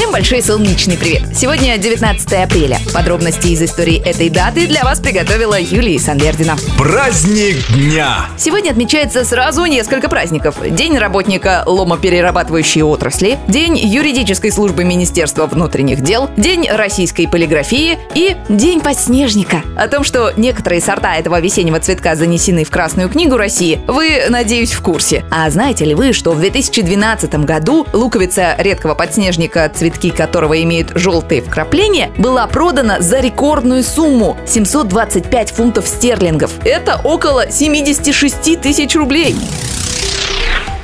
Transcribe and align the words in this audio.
Всем 0.00 0.12
большой 0.12 0.42
солнечный 0.42 0.96
привет! 0.96 1.36
Сегодня 1.36 1.76
19 1.76 2.32
апреля. 2.32 2.78
Подробности 2.94 3.48
из 3.48 3.60
истории 3.60 4.02
этой 4.02 4.30
даты 4.30 4.66
для 4.66 4.82
вас 4.82 4.98
приготовила 4.98 5.60
Юлия 5.60 5.98
Санвердина. 5.98 6.56
Праздник 6.78 7.56
дня! 7.68 8.24
Сегодня 8.38 8.70
отмечается 8.70 9.26
сразу 9.26 9.66
несколько 9.66 10.08
праздников. 10.08 10.56
День 10.70 10.96
работника 10.96 11.64
ломоперерабатывающей 11.66 12.80
отрасли, 12.80 13.38
День 13.46 13.76
юридической 13.76 14.50
службы 14.50 14.84
Министерства 14.84 15.44
внутренних 15.44 16.00
дел, 16.00 16.30
День 16.38 16.66
российской 16.70 17.26
полиграфии 17.26 17.98
и 18.14 18.38
День 18.48 18.80
подснежника. 18.80 19.62
О 19.76 19.86
том, 19.86 20.02
что 20.02 20.32
некоторые 20.34 20.80
сорта 20.80 21.16
этого 21.16 21.38
весеннего 21.42 21.78
цветка 21.78 22.16
занесены 22.16 22.64
в 22.64 22.70
Красную 22.70 23.10
книгу 23.10 23.36
России, 23.36 23.78
вы, 23.86 24.22
надеюсь, 24.30 24.72
в 24.72 24.80
курсе. 24.80 25.26
А 25.30 25.50
знаете 25.50 25.84
ли 25.84 25.94
вы, 25.94 26.14
что 26.14 26.32
в 26.32 26.40
2012 26.40 27.34
году 27.44 27.86
луковица 27.92 28.54
редкого 28.58 28.94
подснежника 28.94 29.70
цветки 29.90 30.10
которого 30.10 30.62
имеют 30.62 30.92
желтые 30.94 31.42
вкрапления, 31.42 32.10
была 32.18 32.46
продана 32.46 33.00
за 33.00 33.20
рекордную 33.20 33.82
сумму– 33.82 34.36
725 34.46 35.50
фунтов 35.50 35.86
стерлингов. 35.86 36.52
Это 36.64 37.00
около 37.02 37.50
76 37.50 38.60
тысяч 38.60 38.94
рублей. 38.94 39.36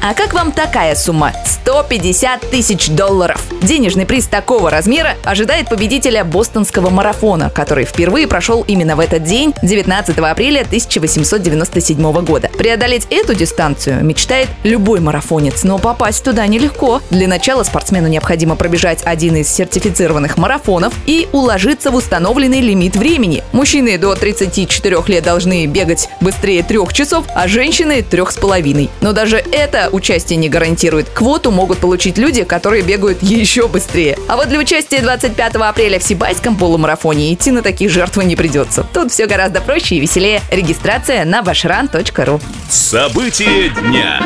А 0.03 0.15
как 0.15 0.35
вам 0.35 0.53
такая 0.53 0.95
сумма? 0.95 1.33
150 1.45 2.51
тысяч 2.51 2.89
долларов. 2.89 3.43
Денежный 3.63 4.07
приз 4.07 4.27
такого 4.27 4.71
размера 4.71 5.17
ожидает 5.25 5.69
победителя 5.69 6.23
бостонского 6.25 6.91
марафона, 6.91 7.51
который 7.51 7.85
впервые 7.85 8.29
прошел 8.29 8.65
именно 8.69 8.95
в 8.95 9.01
этот 9.01 9.25
день, 9.25 9.53
19 9.63 10.17
апреля 10.19 10.61
1897 10.61 12.25
года. 12.25 12.49
Преодолеть 12.57 13.09
эту 13.11 13.35
дистанцию 13.35 14.05
мечтает 14.05 14.49
любой 14.63 15.01
марафонец, 15.01 15.65
но 15.65 15.79
попасть 15.79 16.23
туда 16.23 16.47
нелегко. 16.47 17.01
Для 17.11 17.27
начала 17.27 17.65
спортсмену 17.65 18.07
необходимо 18.07 18.55
пробежать 18.55 19.01
один 19.05 19.37
из 19.37 19.49
сертифицированных 19.49 20.39
марафонов 20.39 20.95
и 21.07 21.29
уложиться 21.33 21.91
в 21.91 21.97
установленный 21.97 22.61
лимит 22.61 22.95
времени. 22.95 23.43
Мужчины 23.53 23.99
до 23.99 24.15
34 24.15 24.99
лет 25.09 25.25
должны 25.25 25.67
бегать 25.67 26.09
быстрее 26.21 26.63
трех 26.63 26.93
часов, 26.93 27.25
а 27.35 27.49
женщины 27.49 28.03
трех 28.03 28.31
с 28.31 28.37
половиной. 28.37 28.91
Но 29.01 29.13
даже 29.13 29.39
это 29.39 29.86
участие 29.91 30.37
не 30.37 30.49
гарантирует. 30.49 31.09
Квоту 31.11 31.51
могут 31.51 31.79
получить 31.79 32.19
люди, 32.19 32.45
которые 32.45 32.83
бегают 32.83 33.23
еще 33.23 33.69
быстрее. 33.69 34.19
А 34.29 34.37
вот 34.37 34.49
для 34.49 34.59
участия 34.59 35.01
25 35.01 35.57
апреля 35.57 35.99
в 35.99 36.03
Сибайском 36.03 36.57
полумарафоне 36.57 37.33
идти 37.33 37.51
на 37.51 37.63
такие 37.63 37.91
жертвы 37.91 38.25
не 38.25 38.37
придется. 38.37 38.87
Тут 38.93 39.13
все 39.13 39.27
гораздо 39.27 39.61
проще 39.61 39.97
и 39.97 40.01
веселее. 40.01 40.41
Регистрация 40.51 41.25
на 41.25 41.41
bashran.ru. 41.41 42.41
События 42.69 43.69
дня. 43.69 44.23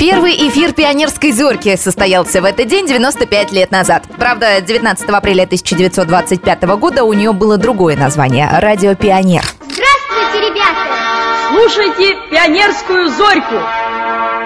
Первый 0.00 0.32
эфир 0.48 0.72
«Пионерской 0.72 1.30
зорьки» 1.30 1.76
состоялся 1.76 2.40
в 2.40 2.46
этот 2.46 2.66
день 2.68 2.86
95 2.86 3.52
лет 3.52 3.70
назад. 3.70 4.04
Правда, 4.16 4.62
19 4.62 5.06
апреля 5.10 5.42
1925 5.42 6.62
года 6.62 7.04
у 7.04 7.12
нее 7.12 7.34
было 7.34 7.58
другое 7.58 7.98
название– 7.98 8.48
«Радио 8.60 8.94
Пионер». 8.94 9.44
Здравствуйте, 9.60 10.48
ребята! 10.48 11.00
Слушайте 11.50 12.16
пионерскую 12.30 13.10
зорьку. 13.10 13.56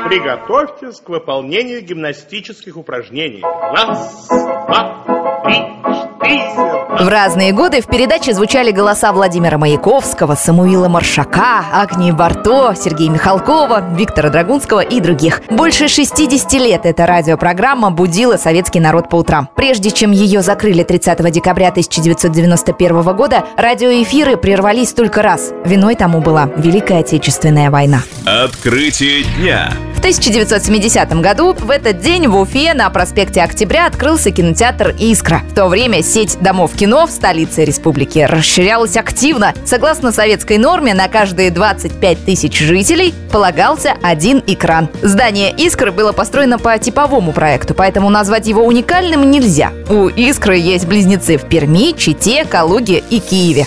Приготовьтесь 0.04 1.00
к 1.00 1.08
выполнению 1.08 1.82
гимнастических 1.82 2.76
упражнений. 2.76 3.42
Раз, 3.42 4.28
два, 4.28 5.40
три, 5.44 5.56
четыре. 5.56 7.04
В 7.04 7.08
разные 7.08 7.52
годы 7.52 7.80
в 7.80 7.86
передаче 7.86 8.34
звучали 8.34 8.70
голоса 8.70 9.12
Владимира 9.12 9.56
Маяковского, 9.56 10.34
Самуила 10.34 10.88
Маршака, 10.88 11.64
Агнии 11.72 12.12
Барто, 12.12 12.74
Сергея 12.76 13.10
Михалкова, 13.10 13.94
Виктора 13.94 14.28
Драгунского 14.28 14.80
и 14.80 15.00
других. 15.00 15.40
Больше 15.50 15.88
60 15.88 16.52
лет 16.54 16.84
эта 16.84 17.06
радиопрограмма 17.06 17.90
будила 17.90 18.36
советский 18.36 18.80
народ 18.80 19.08
по 19.08 19.16
утрам. 19.16 19.48
Прежде 19.56 19.90
чем 19.90 20.12
ее 20.12 20.42
закрыли 20.42 20.82
30 20.82 21.30
декабря 21.32 21.68
1991 21.68 23.16
года, 23.16 23.44
радиоэфиры 23.56 24.36
прервались 24.36 24.92
только 24.92 25.22
раз. 25.22 25.52
Виной 25.64 25.96
тому 25.96 26.20
была 26.20 26.50
Великая 26.56 27.00
Отечественная 27.00 27.70
война. 27.70 28.02
Открытие 28.26 29.24
дня. 29.38 29.72
В 30.04 30.06
1970 30.06 31.14
году 31.22 31.54
в 31.54 31.70
этот 31.70 31.98
день 32.00 32.28
в 32.28 32.36
Уфе 32.36 32.74
на 32.74 32.90
проспекте 32.90 33.40
Октября 33.40 33.86
открылся 33.86 34.30
кинотеатр 34.30 34.94
«Искра». 34.98 35.40
В 35.50 35.54
то 35.54 35.66
время 35.66 36.02
сеть 36.02 36.38
домов 36.42 36.72
кино 36.76 37.06
в 37.06 37.10
столице 37.10 37.64
республики 37.64 38.18
расширялась 38.18 38.98
активно. 38.98 39.54
Согласно 39.64 40.12
советской 40.12 40.58
норме, 40.58 40.92
на 40.92 41.08
каждые 41.08 41.50
25 41.50 42.22
тысяч 42.22 42.58
жителей 42.58 43.14
полагался 43.32 43.94
один 44.02 44.42
экран. 44.46 44.90
Здание 45.00 45.50
«Искры» 45.50 45.90
было 45.90 46.12
построено 46.12 46.58
по 46.58 46.78
типовому 46.78 47.32
проекту, 47.32 47.72
поэтому 47.72 48.10
назвать 48.10 48.46
его 48.46 48.62
уникальным 48.62 49.30
нельзя. 49.30 49.72
У 49.88 50.08
«Искры» 50.08 50.58
есть 50.58 50.84
близнецы 50.84 51.38
в 51.38 51.48
Перми, 51.48 51.96
Чите, 51.96 52.44
Калуге 52.44 53.02
и 53.08 53.20
Киеве. 53.20 53.66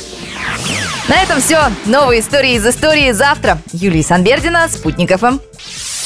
На 1.07 1.19
этом 1.23 1.41
все. 1.41 1.57
Новые 1.85 2.19
истории 2.19 2.55
из 2.55 2.67
истории 2.67 3.11
завтра. 3.11 3.57
Юлия 3.71 4.03
Санбердина, 4.03 4.67
Спутник 4.67 5.17
ФМ. 5.17 5.39